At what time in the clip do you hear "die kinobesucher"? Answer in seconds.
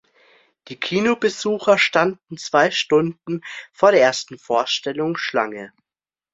0.67-1.77